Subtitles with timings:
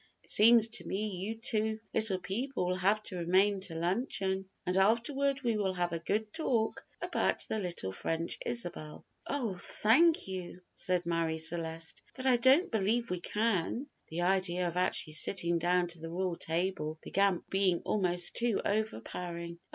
[0.23, 4.75] It seems to me you two little people will have to remain to luncheon, and
[4.75, 10.61] afterward we will have a good talk about the little French Isabel." "Oh, thank you,"
[10.73, 15.87] said Marie Celeste, "but I don't believe we can," the idea of actually sitting down
[15.89, 16.97] to the royal table
[17.51, 19.59] being almost too overpowering.